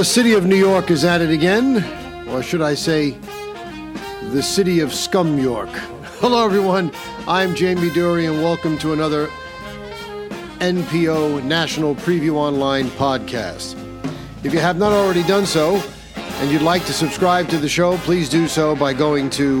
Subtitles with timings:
[0.00, 1.84] the city of New York is at it again,
[2.30, 3.10] or should I say,
[4.32, 5.68] the city of Scum York.
[6.20, 6.90] Hello, everyone.
[7.28, 9.26] I'm Jamie Dury, and welcome to another
[10.60, 13.74] NPO National Preview Online podcast.
[14.42, 15.82] If you have not already done so,
[16.16, 19.58] and you'd like to subscribe to the show, please do so by going to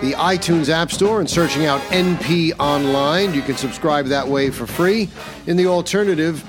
[0.00, 3.34] the iTunes App Store and searching out NP Online.
[3.34, 5.10] You can subscribe that way for free.
[5.46, 6.42] In the alternative,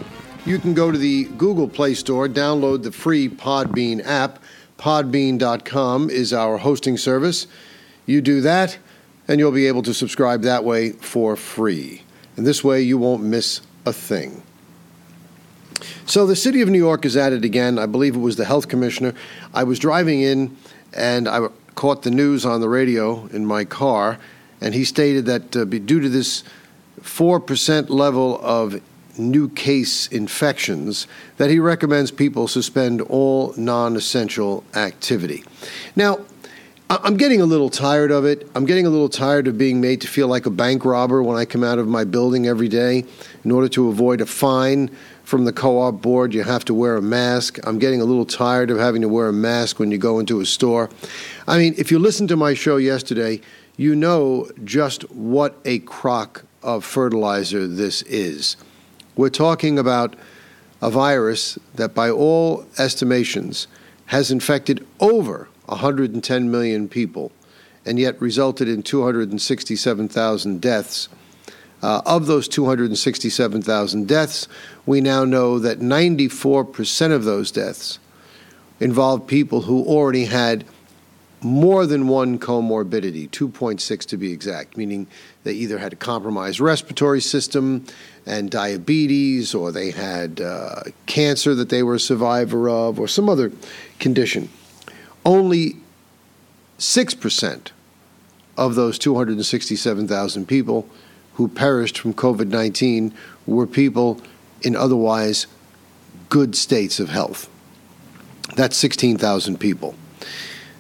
[0.50, 4.40] you can go to the Google Play Store, download the free Podbean app.
[4.80, 7.46] Podbean.com is our hosting service.
[8.08, 8.80] You do that,
[9.28, 12.02] and you'll be able to subscribe that way for free.
[12.36, 14.42] And this way, you won't miss a thing.
[16.08, 17.78] So, the city of New York is at it again.
[17.78, 19.14] I believe it was the health commissioner.
[19.54, 20.58] I was driving in
[20.96, 24.18] and I caught the news on the radio in my car,
[24.62, 26.44] and he stated that uh, due to this
[27.02, 28.82] 4% level of
[29.20, 31.06] new case infections
[31.38, 35.44] that he recommends people suspend all non essential activity.
[35.96, 36.20] Now,
[36.92, 38.50] I'm getting a little tired of it.
[38.56, 41.38] I'm getting a little tired of being made to feel like a bank robber when
[41.38, 43.06] I come out of my building every day.
[43.44, 44.90] In order to avoid a fine
[45.24, 47.60] from the co op board, you have to wear a mask.
[47.68, 50.40] I'm getting a little tired of having to wear a mask when you go into
[50.40, 50.90] a store.
[51.48, 53.42] I mean, if you listened to my show yesterday,
[53.78, 58.58] you know just what a crock of fertilizer this is.
[59.16, 60.16] We're talking about
[60.82, 63.68] a virus that, by all estimations,
[64.08, 67.32] has infected over 110 million people
[67.86, 71.10] and yet resulted in 267,000 deaths.
[71.82, 74.48] Uh, of those 267,000 deaths,
[74.86, 78.00] we now know that 94% of those deaths
[78.80, 80.66] involved people who already had
[81.42, 85.08] more than one comorbidity, 2.6 to be exact, meaning
[85.44, 87.86] they either had a compromised respiratory system
[88.26, 93.30] and diabetes, or they had uh, cancer that they were a survivor of, or some
[93.30, 93.52] other
[94.00, 94.50] condition.
[95.26, 95.78] Only
[96.78, 97.72] 6%
[98.58, 100.90] of those 267,000 people
[101.36, 103.14] who perished from COVID 19
[103.48, 104.22] were people
[104.62, 105.48] in otherwise
[106.28, 107.50] good states of health.
[108.56, 109.96] That's 16,000 people.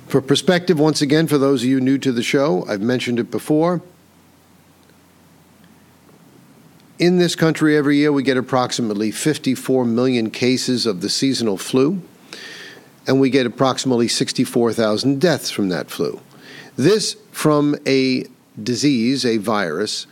[0.09, 3.30] For perspective, once again, for those of you new to the show, I've mentioned it
[3.30, 3.84] before.
[6.97, 12.02] In this country, every year we get approximately 54 million cases of the seasonal flu,
[13.06, 16.20] and we get approximately 64,000 deaths from that flu.
[16.76, 18.26] This from a
[18.62, 20.08] disease, a virus,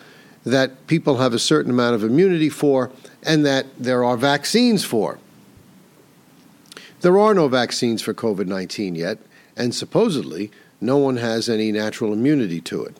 [0.45, 2.91] that people have a certain amount of immunity for
[3.23, 5.17] and that there are vaccines for.
[7.01, 9.17] There are no vaccines for COVID 19 yet,
[9.57, 12.97] and supposedly no one has any natural immunity to it.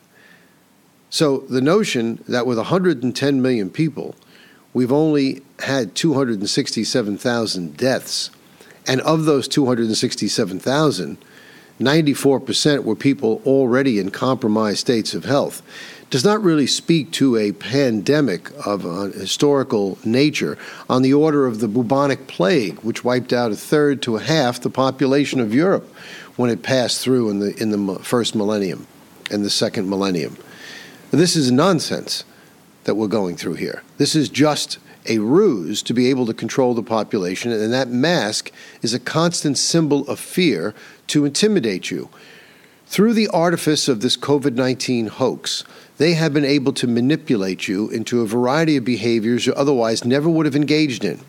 [1.10, 4.14] So the notion that with 110 million people,
[4.74, 8.30] we've only had 267,000 deaths,
[8.86, 11.18] and of those 267,000,
[11.80, 15.62] 94% were people already in compromised states of health
[16.10, 20.56] does not really speak to a pandemic of a historical nature
[20.88, 24.60] on the order of the bubonic plague, which wiped out a third to a half
[24.60, 25.86] the population of Europe
[26.38, 28.86] when it passed through in the, in the first millennium
[29.28, 30.36] and the second millennium.
[31.10, 32.22] This is nonsense
[32.84, 33.82] that we're going through here.
[33.96, 38.52] This is just a ruse to be able to control the population, and that mask
[38.82, 40.76] is a constant symbol of fear
[41.08, 42.08] to intimidate you.
[42.88, 45.62] Through the artifice of this COVID 19 hoax,
[45.98, 50.26] they have been able to manipulate you into a variety of behaviors you otherwise never
[50.26, 51.20] would have engaged in.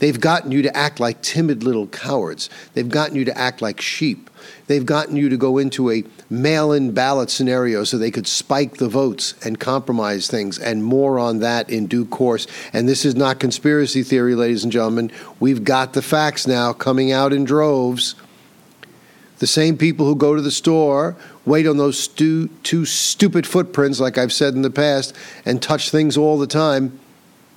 [0.00, 2.50] They've gotten you to act like timid little cowards.
[2.72, 4.28] They've gotten you to act like sheep.
[4.66, 8.78] They've gotten you to go into a mail in ballot scenario so they could spike
[8.78, 12.48] the votes and compromise things, and more on that in due course.
[12.72, 15.12] And this is not conspiracy theory, ladies and gentlemen.
[15.38, 18.16] We've got the facts now coming out in droves.
[19.44, 24.00] The same people who go to the store, wait on those stu- two stupid footprints,
[24.00, 25.14] like I've said in the past,
[25.44, 26.98] and touch things all the time,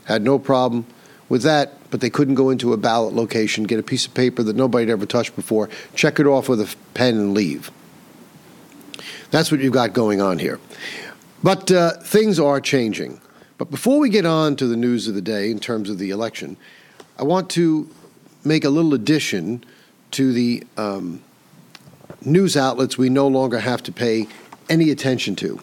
[0.04, 0.86] had no problem
[1.30, 4.44] with that, but they couldn't go into a ballot location, get a piece of paper
[4.44, 7.72] that nobody had ever touched before, check it off with a pen, and leave.
[9.32, 10.60] That's what you've got going on here.
[11.42, 13.22] But uh, things are changing.
[13.58, 16.10] But before we get on to the news of the day in terms of the
[16.10, 16.58] election,
[17.18, 17.90] I want to
[18.44, 19.64] make a little addition
[20.12, 21.22] to the um,
[22.28, 24.28] news outlets we no longer have to pay
[24.70, 25.60] any attention to.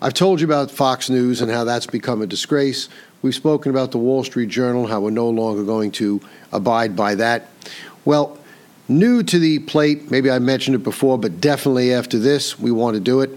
[0.00, 2.88] I've told you about Fox News and how that's become a disgrace.
[3.20, 6.20] We've spoken about the Wall Street Journal, how we're no longer going to
[6.52, 7.48] abide by that.
[8.06, 8.38] Well,
[8.90, 12.94] New to the plate, maybe I mentioned it before, but definitely after this, we want
[12.94, 13.30] to do it.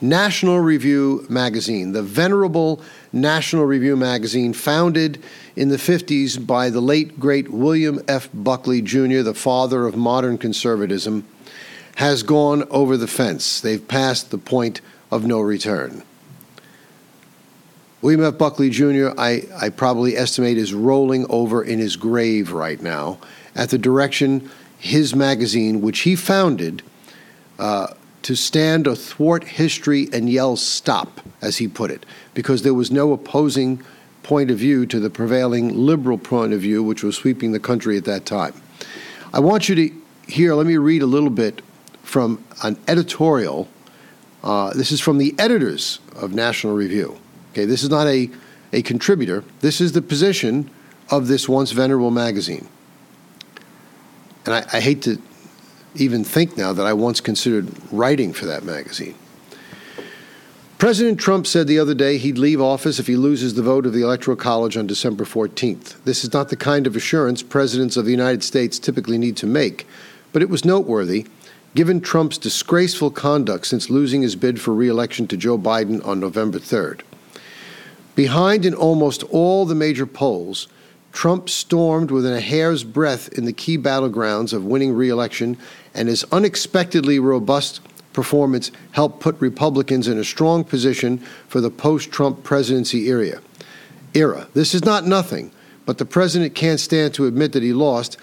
[0.00, 2.80] National Review magazine, the venerable
[3.12, 5.22] National Review magazine, founded
[5.54, 8.30] in the 50s by the late, great William F.
[8.32, 11.26] Buckley Jr., the father of modern conservatism,
[11.96, 13.60] has gone over the fence.
[13.60, 16.02] They've passed the point of no return.
[18.02, 18.38] William F.
[18.38, 23.18] Buckley Jr., I, I probably estimate, is rolling over in his grave right now
[23.54, 26.82] at the direction his magazine, which he founded,
[27.58, 27.88] uh,
[28.22, 32.04] to stand athwart history and yell stop, as he put it,
[32.34, 33.82] because there was no opposing
[34.22, 37.96] point of view to the prevailing liberal point of view, which was sweeping the country
[37.96, 38.52] at that time.
[39.32, 39.90] I want you to
[40.28, 41.62] hear, let me read a little bit
[42.06, 43.68] from an editorial.
[44.42, 47.18] Uh, this is from the editors of National Review.
[47.50, 48.30] Okay, this is not a,
[48.72, 50.70] a contributor, this is the position
[51.10, 52.68] of this once venerable magazine.
[54.44, 55.20] And I, I hate to
[55.96, 59.16] even think now that I once considered writing for that magazine.
[60.78, 63.94] President Trump said the other day he'd leave office if he loses the vote of
[63.94, 65.96] the Electoral College on December 14th.
[66.04, 69.46] This is not the kind of assurance presidents of the United States typically need to
[69.46, 69.86] make,
[70.32, 71.26] but it was noteworthy
[71.76, 76.18] given Trump's disgraceful conduct since losing his bid for re election to Joe Biden on
[76.18, 77.02] November 3rd.
[78.14, 80.68] Behind in almost all the major polls,
[81.12, 85.58] Trump stormed within a hair's breadth in the key battlegrounds of winning re election,
[85.94, 87.80] and his unexpectedly robust
[88.14, 93.42] performance helped put Republicans in a strong position for the post Trump presidency era.
[94.14, 94.48] era.
[94.54, 95.52] This is not nothing,
[95.84, 98.16] but the president can't stand to admit that he lost,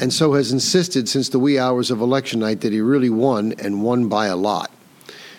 [0.00, 3.54] and so has insisted since the wee hours of election night that he really won
[3.58, 4.70] and won by a lot.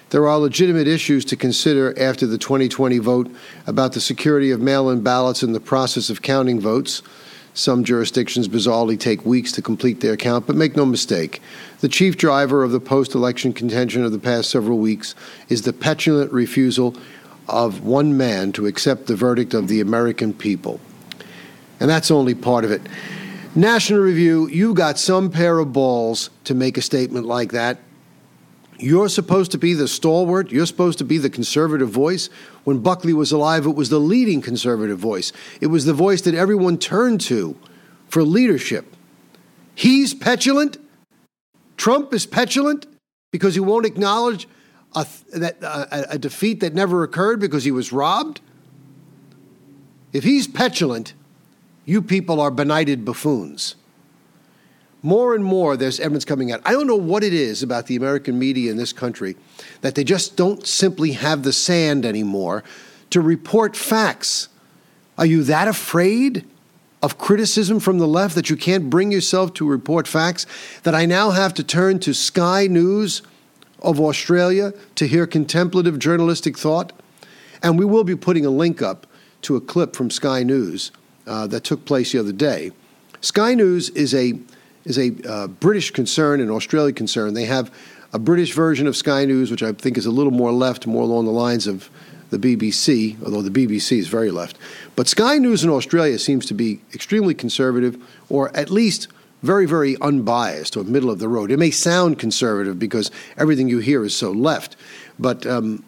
[0.09, 3.31] There are legitimate issues to consider after the 2020 vote
[3.67, 7.03] about the security of mail in ballots and the process of counting votes.
[7.53, 11.41] Some jurisdictions bizarrely take weeks to complete their count, but make no mistake,
[11.81, 15.13] the chief driver of the post election contention of the past several weeks
[15.47, 16.95] is the petulant refusal
[17.47, 20.79] of one man to accept the verdict of the American people.
[21.79, 22.81] And that's only part of it.
[23.55, 27.79] National Review, you've got some pair of balls to make a statement like that.
[28.77, 30.51] You're supposed to be the stalwart.
[30.51, 32.29] You're supposed to be the conservative voice.
[32.63, 35.33] When Buckley was alive, it was the leading conservative voice.
[35.59, 37.57] It was the voice that everyone turned to
[38.07, 38.95] for leadership.
[39.73, 40.77] He's petulant.
[41.75, 42.85] Trump is petulant
[43.31, 44.47] because he won't acknowledge
[44.95, 48.41] a, that, uh, a, a defeat that never occurred because he was robbed.
[50.13, 51.13] If he's petulant,
[51.89, 53.75] you people are benighted buffoons
[55.01, 56.61] more and more there's evidence coming out.
[56.65, 59.35] I don't know what it is about the American media in this country
[59.81, 62.63] that they just don't simply have the sand anymore
[63.11, 64.49] to report facts.
[65.17, 66.45] Are you that afraid
[67.01, 70.45] of criticism from the left that you can't bring yourself to report facts
[70.83, 73.21] that I now have to turn to Sky News
[73.81, 76.91] of Australia to hear contemplative journalistic thought?
[77.63, 79.07] And we will be putting a link up
[79.43, 80.91] to a clip from Sky News
[81.29, 82.71] uh, that took place the other day.
[83.21, 84.33] Sky News is a
[84.85, 87.33] is a uh, British concern and Australia concern.
[87.33, 87.71] They have
[88.11, 91.03] a British version of Sky News, which I think is a little more left, more
[91.03, 91.89] along the lines of
[92.31, 94.57] the BBC, although the BBC is very left.
[94.95, 99.07] But Sky News in Australia seems to be extremely conservative, or at least
[99.43, 101.51] very, very unbiased or middle of the road.
[101.51, 104.75] It may sound conservative because everything you hear is so left,
[105.19, 105.83] but um,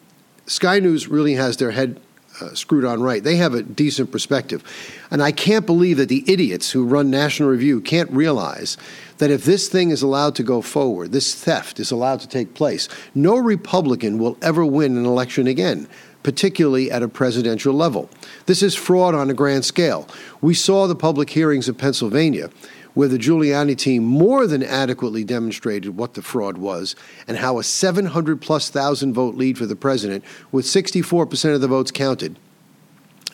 [0.46, 2.00] Sky News really has their head
[2.40, 3.22] uh, screwed on right.
[3.22, 4.62] They have a decent perspective.
[5.10, 8.76] And I can't believe that the idiots who run National Review can't realize
[9.18, 12.54] that if this thing is allowed to go forward, this theft is allowed to take
[12.54, 15.88] place, no Republican will ever win an election again
[16.22, 18.08] particularly at a presidential level.
[18.46, 20.08] This is fraud on a grand scale.
[20.40, 22.50] We saw the public hearings of Pennsylvania
[22.94, 26.94] where the Giuliani team more than adequately demonstrated what the fraud was
[27.26, 31.68] and how a 700 plus thousand vote lead for the president, with 64% of the
[31.68, 32.38] votes counted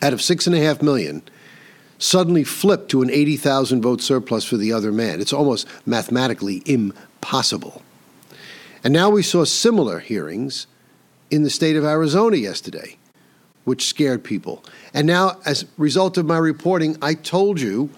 [0.01, 1.21] out of 6.5 million,
[1.97, 5.19] suddenly flipped to an 80,000 vote surplus for the other man.
[5.19, 7.81] It's almost mathematically impossible.
[8.83, 10.67] And now we saw similar hearings
[11.29, 12.97] in the state of Arizona yesterday,
[13.65, 14.63] which scared people.
[14.93, 17.89] And now, as a result of my reporting, I told you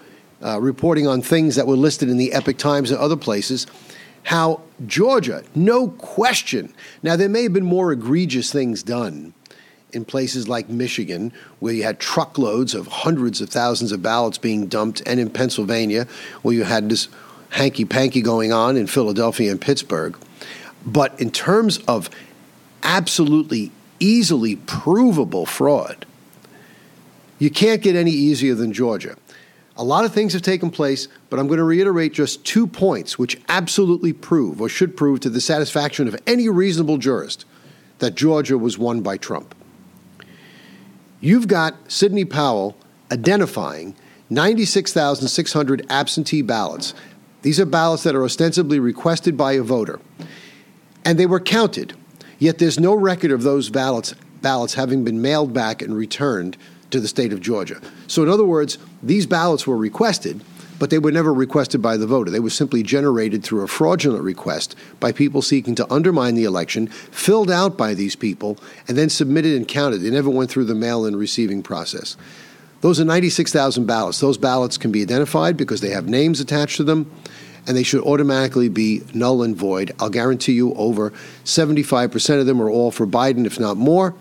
[0.42, 3.66] uh, reporting on things that were listed in the Epoch Times and other places,
[4.24, 6.72] how Georgia, no question.
[7.02, 9.34] Now, there may have been more egregious things done
[9.92, 14.66] in places like Michigan, where you had truckloads of hundreds of thousands of ballots being
[14.66, 16.06] dumped, and in Pennsylvania,
[16.42, 17.08] where you had this
[17.50, 20.16] hanky panky going on in Philadelphia and Pittsburgh.
[20.86, 22.08] But in terms of
[22.82, 23.70] absolutely
[24.00, 26.06] easily provable fraud,
[27.38, 29.16] you can't get any easier than Georgia.
[29.76, 33.18] A lot of things have taken place, but I'm going to reiterate just two points
[33.18, 37.46] which absolutely prove or should prove to the satisfaction of any reasonable jurist
[37.98, 39.54] that Georgia was won by Trump.
[41.20, 42.76] You've got Sidney Powell
[43.10, 43.94] identifying
[44.28, 46.94] 96,600 absentee ballots.
[47.42, 50.00] These are ballots that are ostensibly requested by a voter,
[51.04, 51.94] and they were counted.
[52.38, 56.56] Yet there's no record of those ballots ballots having been mailed back and returned
[56.92, 57.80] to the state of Georgia.
[58.06, 60.40] So, in other words, these ballots were requested,
[60.78, 62.30] but they were never requested by the voter.
[62.30, 66.88] They were simply generated through a fraudulent request by people seeking to undermine the election,
[66.88, 68.58] filled out by these people,
[68.88, 69.98] and then submitted and counted.
[69.98, 72.16] They never went through the mail in receiving process.
[72.80, 74.18] Those are 96,000 ballots.
[74.18, 77.10] Those ballots can be identified because they have names attached to them,
[77.66, 79.92] and they should automatically be null and void.
[80.00, 81.12] I'll guarantee you over
[81.44, 84.16] 75% of them are all for Biden, if not more.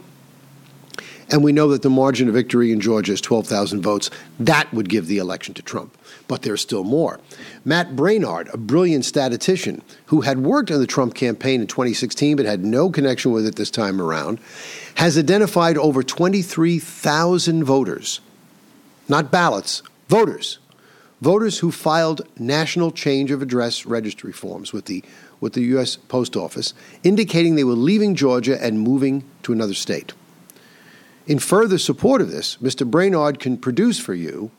[1.32, 4.10] And we know that the margin of victory in Georgia is 12,000 votes.
[4.38, 5.98] That would give the election to Trump.
[6.28, 7.22] But there's still more.
[7.64, 12.46] Matt Braynard, a brilliant statistician who had worked on the Trump campaign in 2016 but
[12.46, 14.40] had no connection with it this time around,
[14.96, 18.20] has identified over 23,000 voters,
[19.08, 20.60] not ballots, voters,
[21.22, 25.04] voters who filed national change of address registry forms with the
[25.40, 25.96] with the U.S.
[25.96, 30.14] Post Office, indicating they were leaving Georgia and moving to another state.
[31.28, 32.90] In further support of this, Mr.
[32.90, 34.52] Braynard can produce for you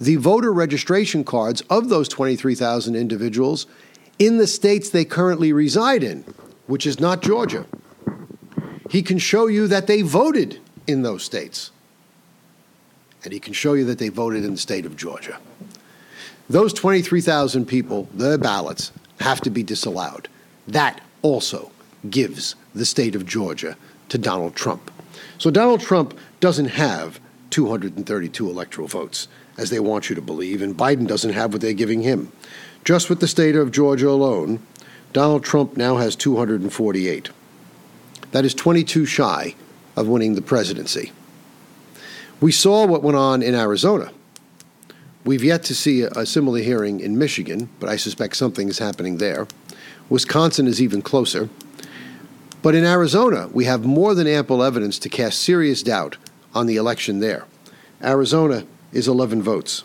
[0.00, 3.66] the voter registration cards of those 23,000 individuals
[4.18, 6.24] in the states they currently reside in,
[6.66, 7.66] which is not Georgia.
[8.88, 11.70] He can show you that they voted in those states.
[13.22, 15.38] And he can show you that they voted in the state of Georgia.
[16.48, 18.90] Those 23,000 people, their ballots,
[19.20, 20.28] have to be disallowed.
[20.66, 21.70] That also
[22.08, 23.76] gives the state of Georgia
[24.08, 24.90] to Donald Trump.
[25.38, 30.76] So Donald Trump doesn't have 232 electoral votes, as they want you to believe, and
[30.76, 32.32] Biden doesn't have what they're giving him.
[32.84, 34.60] Just with the state of Georgia alone,
[35.12, 37.30] Donald Trump now has 248.
[38.32, 39.54] That is 22 shy
[39.96, 41.12] of winning the presidency.
[42.40, 44.12] We saw what went on in Arizona.
[45.24, 49.18] We've yet to see a, similar hearing in Michigan, but I suspect something is happening
[49.18, 49.46] there.
[50.08, 51.50] Wisconsin is even closer.
[52.62, 56.16] But in Arizona, we have more than ample evidence to cast serious doubt
[56.54, 57.46] on the election there.
[58.02, 59.84] Arizona is 11 votes.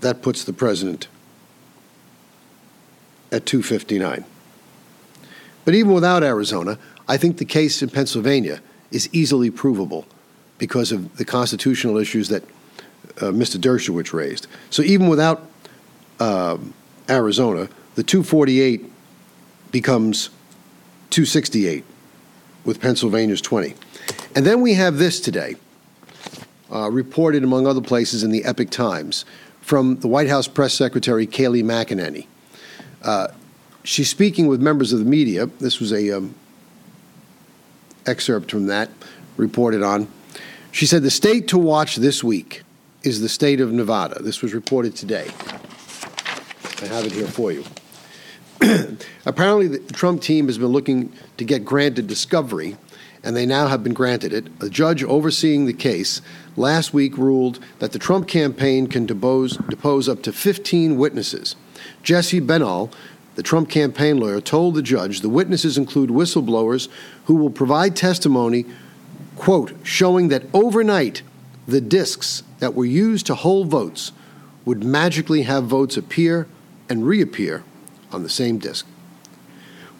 [0.00, 1.06] That puts the president
[3.30, 4.24] at 259.
[5.64, 8.60] But even without Arizona, I think the case in Pennsylvania
[8.90, 10.06] is easily provable
[10.58, 12.42] because of the constitutional issues that
[13.18, 13.60] uh, Mr.
[13.60, 14.48] Dershowitz raised.
[14.70, 15.48] So even without
[16.18, 16.58] uh,
[17.08, 18.90] Arizona, the 248
[19.72, 20.30] becomes
[21.10, 21.84] 268
[22.64, 23.74] with Pennsylvania's 20.
[24.36, 25.56] And then we have this today,
[26.70, 29.24] uh, reported among other places in the Epoch Times
[29.60, 32.26] from the White House press secretary Kayleigh McEnany.
[33.02, 33.28] Uh,
[33.84, 35.46] she's speaking with members of the media.
[35.46, 36.34] This was a um,
[38.06, 38.90] excerpt from that
[39.36, 40.08] reported on.
[40.70, 42.62] She said the state to watch this week
[43.02, 44.22] is the state of Nevada.
[44.22, 45.28] This was reported today.
[46.80, 47.64] I have it here for you.
[49.26, 52.76] Apparently, the Trump team has been looking to get granted discovery,
[53.24, 54.46] and they now have been granted it.
[54.60, 56.20] A judge overseeing the case
[56.56, 61.56] last week ruled that the Trump campaign can depose, depose up to 15 witnesses.
[62.02, 62.92] Jesse Binnall,
[63.34, 66.88] the Trump campaign lawyer, told the judge the witnesses include whistleblowers
[67.24, 68.64] who will provide testimony,
[69.36, 71.22] quote, showing that overnight
[71.66, 74.12] the disks that were used to hold votes
[74.64, 76.46] would magically have votes appear
[76.88, 77.64] and reappear
[78.14, 78.86] on the same disk.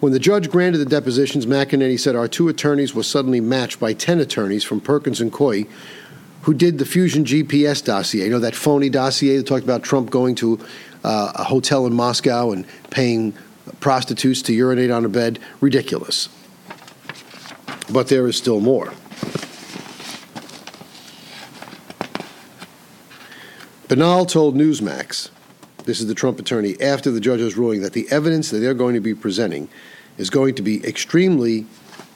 [0.00, 3.92] When the judge granted the depositions, McEnany said our two attorneys were suddenly matched by
[3.92, 5.66] 10 attorneys from Perkins and Coie
[6.42, 8.24] who did the Fusion GPS dossier.
[8.24, 10.58] You know, that phony dossier that talked about Trump going to
[11.04, 13.32] uh, a hotel in Moscow and paying
[13.80, 15.38] prostitutes to urinate on a bed?
[15.60, 16.28] Ridiculous.
[17.92, 18.92] But there is still more.
[23.88, 25.30] Binnall told Newsmax
[25.84, 28.94] this is the Trump attorney, after the judge's ruling that the evidence that they're going
[28.94, 29.68] to be presenting
[30.18, 31.66] is going to be extremely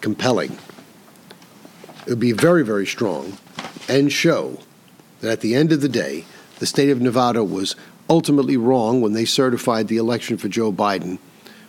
[0.01, 0.59] compelling.
[2.07, 3.39] It would be very, very strong
[3.89, 4.61] and show
[5.21, 6.25] that at the end of the day,
[6.59, 7.77] the state of Nevada was
[8.09, 11.19] ultimately wrong when they certified the election for Joe Biden,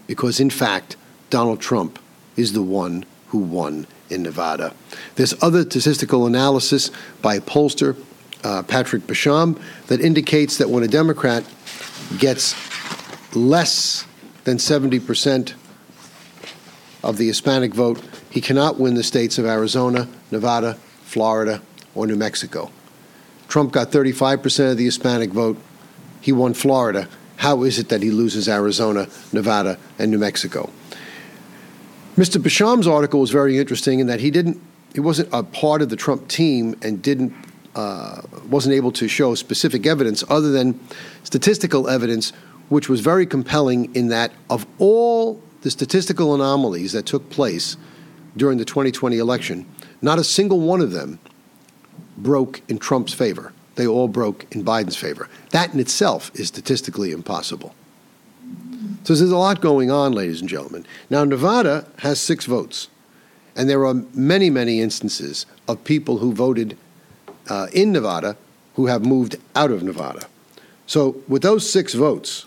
[0.05, 0.95] because in fact,
[1.29, 1.99] Donald Trump
[2.35, 4.73] is the one who won in Nevada.
[5.15, 7.97] There's other statistical analysis by pollster
[8.43, 11.43] uh, Patrick Basham that indicates that when a Democrat
[12.17, 12.55] gets
[13.35, 14.05] less
[14.43, 15.53] than 70%
[17.03, 21.61] of the Hispanic vote, he cannot win the states of Arizona, Nevada, Florida,
[21.95, 22.71] or New Mexico.
[23.47, 25.57] Trump got 35% of the Hispanic vote.
[26.21, 27.07] He won Florida.
[27.37, 30.69] How is it that he loses Arizona, Nevada, and New Mexico?
[32.17, 32.41] Mr.
[32.41, 34.59] Basham's article was very interesting in that he didn't,
[34.93, 37.33] he wasn't a part of the Trump team and didn't,
[37.75, 40.79] uh, wasn't able to show specific evidence other than
[41.23, 42.31] statistical evidence,
[42.69, 47.77] which was very compelling in that of all the statistical anomalies that took place
[48.35, 49.65] during the 2020 election,
[50.01, 51.19] not a single one of them
[52.17, 53.53] broke in Trump's favor.
[53.75, 55.29] They all broke in Biden's favor.
[55.51, 57.75] That in itself is statistically impossible.
[59.03, 60.85] So there's a lot going on, ladies and gentlemen.
[61.09, 62.89] Now, Nevada has six votes,
[63.55, 66.77] and there are many, many instances of people who voted
[67.49, 68.37] uh, in Nevada
[68.75, 70.27] who have moved out of Nevada.
[70.85, 72.45] So, with those six votes,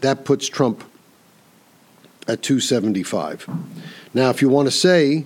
[0.00, 0.84] that puts Trump
[2.28, 3.48] at 275.
[4.12, 5.24] Now, if you want to say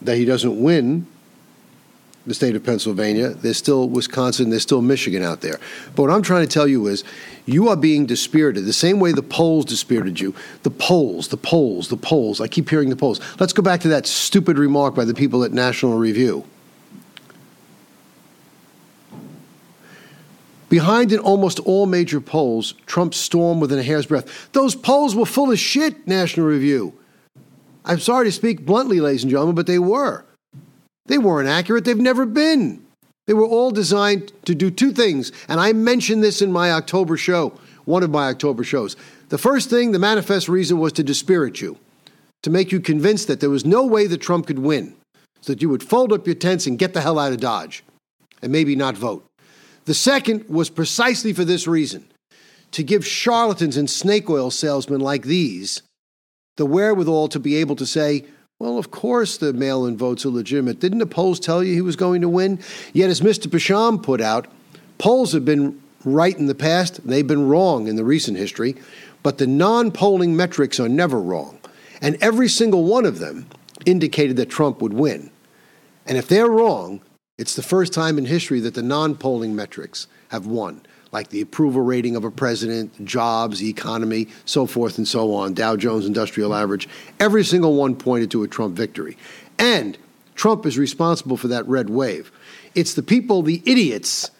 [0.00, 1.06] that he doesn't win
[2.26, 3.30] the state of Pennsylvania.
[3.30, 4.50] There's still Wisconsin.
[4.50, 5.58] There's still Michigan out there.
[5.94, 7.02] But what I'm trying to tell you is
[7.46, 10.34] you are being dispirited the same way the polls dispirited you.
[10.62, 12.40] The polls, the polls, the polls.
[12.40, 13.20] I keep hearing the polls.
[13.40, 16.44] Let's go back to that stupid remark by the people at National Review.
[20.68, 24.48] Behind in almost all major polls, Trump stormed within a hair's breadth.
[24.52, 26.94] Those polls were full of shit, National Review.
[27.84, 30.24] I'm sorry to speak bluntly, ladies and gentlemen, but they were.
[31.06, 31.84] They weren't accurate.
[31.84, 32.84] They've never been.
[33.26, 35.32] They were all designed to do two things.
[35.48, 38.96] And I mentioned this in my October show, one of my October shows.
[39.28, 41.78] The first thing, the manifest reason, was to dispirit you,
[42.42, 44.94] to make you convinced that there was no way that Trump could win,
[45.40, 47.82] so that you would fold up your tents and get the hell out of Dodge
[48.42, 49.24] and maybe not vote.
[49.84, 52.06] The second was precisely for this reason
[52.72, 55.82] to give charlatans and snake oil salesmen like these
[56.56, 58.26] the wherewithal to be able to say,
[58.62, 60.78] well, of course the mail in votes are legitimate.
[60.78, 62.60] Didn't the polls tell you he was going to win?
[62.92, 63.48] Yet, as Mr.
[63.48, 64.46] Basham put out,
[64.98, 68.76] polls have been right in the past, they've been wrong in the recent history,
[69.24, 71.58] but the non polling metrics are never wrong.
[72.00, 73.48] And every single one of them
[73.84, 75.32] indicated that Trump would win.
[76.06, 77.00] And if they're wrong,
[77.38, 81.42] it's the first time in history that the non polling metrics have won like the
[81.42, 86.54] approval rating of a president, jobs, economy, so forth and so on, Dow Jones Industrial
[86.54, 86.88] Average.
[87.20, 89.16] Every single one pointed to a Trump victory.
[89.58, 89.98] And
[90.34, 92.32] Trump is responsible for that red wave.
[92.74, 94.30] It's the people, the idiots,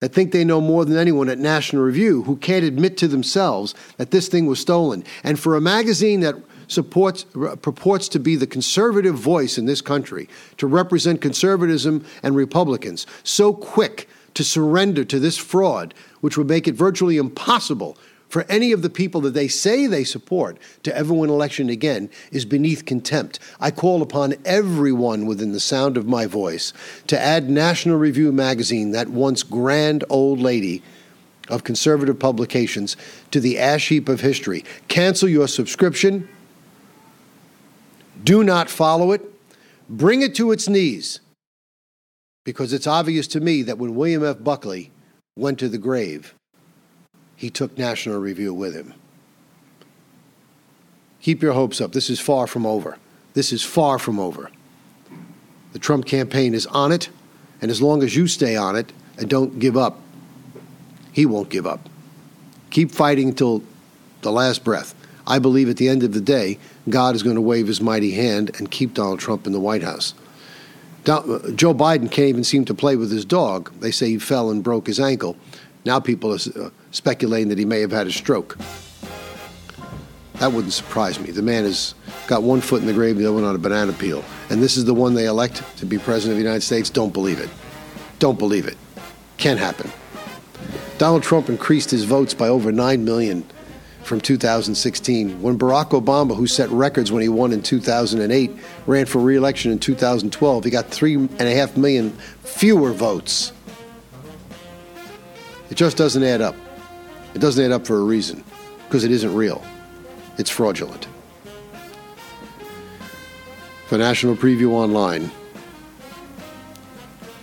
[0.00, 3.74] that think they know more than anyone at National Review who can't admit to themselves
[3.96, 5.04] that this thing was stolen.
[5.22, 6.34] And for a magazine that
[6.68, 7.24] supports,
[7.62, 13.52] purports to be the conservative voice in this country, to represent conservatism and Republicans, so
[13.52, 17.96] quick to surrender to this fraud, which would make it virtually impossible
[18.34, 22.10] for any of the people that they say they support to ever win election again
[22.32, 23.38] is beneath contempt.
[23.60, 26.72] I call upon everyone within the sound of my voice
[27.06, 30.82] to add National Review magazine, that once grand old lady
[31.48, 32.96] of conservative publications,
[33.30, 34.64] to the ash heap of history.
[34.88, 36.28] Cancel your subscription.
[38.24, 39.22] Do not follow it.
[39.88, 41.20] Bring it to its knees
[42.44, 44.42] because it's obvious to me that when William F.
[44.42, 44.92] Buckley
[45.34, 46.34] went to the grave,
[47.34, 48.94] he took National Review with him.
[51.20, 51.92] Keep your hopes up.
[51.92, 52.98] This is far from over.
[53.32, 54.50] This is far from over.
[55.72, 57.08] The Trump campaign is on it,
[57.60, 59.98] and as long as you stay on it and don't give up,
[61.12, 61.88] he won't give up.
[62.70, 63.62] Keep fighting until
[64.20, 64.94] the last breath.
[65.26, 68.10] I believe at the end of the day, God is going to wave his mighty
[68.12, 70.14] hand and keep Donald Trump in the White House.
[71.04, 73.72] Joe Biden can't even seem to play with his dog.
[73.80, 75.36] They say he fell and broke his ankle.
[75.84, 78.56] Now people are uh, speculating that he may have had a stroke.
[80.34, 81.30] That wouldn't surprise me.
[81.30, 81.94] The man has
[82.26, 84.24] got one foot in the grave, the other one on a banana peel.
[84.48, 86.88] And this is the one they elect to be president of the United States.
[86.88, 87.50] Don't believe it.
[88.18, 88.76] Don't believe it.
[89.36, 89.90] Can't happen.
[90.96, 93.44] Donald Trump increased his votes by over 9 million
[94.04, 95.40] from 2016.
[95.40, 98.50] When Barack Obama, who set records when he won in 2008,
[98.86, 102.10] ran for reelection in 2012, he got three and a half million
[102.42, 103.52] fewer votes.
[105.70, 106.54] It just doesn't add up.
[107.34, 108.44] It doesn't add up for a reason,
[108.86, 109.64] because it isn't real.
[110.38, 111.08] It's fraudulent.
[113.86, 115.30] For National Preview Online,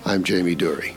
[0.05, 0.95] I'm Jamie Dury.